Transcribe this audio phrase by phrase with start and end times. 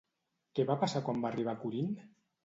[0.59, 1.93] Què va passar quan va arribar a Corint?